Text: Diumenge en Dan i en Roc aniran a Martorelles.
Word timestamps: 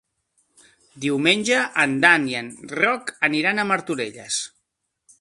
Diumenge 1.03 1.59
en 1.85 1.95
Dan 2.05 2.27
i 2.33 2.35
en 2.41 2.51
Roc 2.81 3.15
aniran 3.31 3.61
a 3.67 3.71
Martorelles. 3.75 4.43